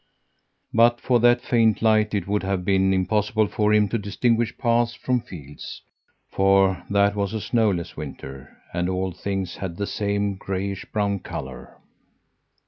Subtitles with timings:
[0.73, 4.95] But for that faint light it would have been impossible for him to distinguish paths
[4.95, 5.83] from fields,
[6.31, 11.77] for that was a snowless winter, and all things had the same grayish brown colour.